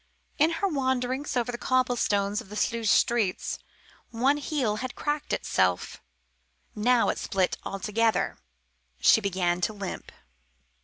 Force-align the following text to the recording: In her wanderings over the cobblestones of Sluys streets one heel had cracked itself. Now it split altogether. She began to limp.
In 0.39 0.53
her 0.53 0.67
wanderings 0.67 1.37
over 1.37 1.51
the 1.51 1.59
cobblestones 1.59 2.41
of 2.41 2.47
Sluys 2.57 2.89
streets 2.89 3.59
one 4.09 4.37
heel 4.37 4.77
had 4.77 4.95
cracked 4.95 5.31
itself. 5.31 6.01
Now 6.73 7.09
it 7.09 7.19
split 7.19 7.55
altogether. 7.63 8.39
She 8.99 9.21
began 9.21 9.61
to 9.61 9.73
limp. 9.73 10.11